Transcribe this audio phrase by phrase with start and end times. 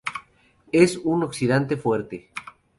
[0.71, 2.31] Es un oxidante fuerte.